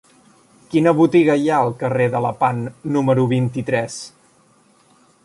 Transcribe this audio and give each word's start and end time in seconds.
Quina 0.71 0.93
botiga 0.99 1.35
hi 1.41 1.45
ha 1.55 1.59
al 1.65 1.69
carrer 1.83 2.07
de 2.15 2.21
Lepant 2.27 2.63
número 2.97 3.27
vint-i-tres? 3.35 3.99